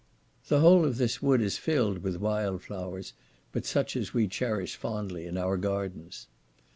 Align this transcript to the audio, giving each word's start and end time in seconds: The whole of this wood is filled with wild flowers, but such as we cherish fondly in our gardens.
The 0.47 0.61
whole 0.61 0.83
of 0.83 0.97
this 0.97 1.21
wood 1.21 1.41
is 1.41 1.59
filled 1.59 1.99
with 1.99 2.15
wild 2.15 2.63
flowers, 2.63 3.13
but 3.51 3.67
such 3.67 3.95
as 3.95 4.15
we 4.15 4.27
cherish 4.27 4.75
fondly 4.75 5.27
in 5.27 5.37
our 5.37 5.57
gardens. 5.57 6.25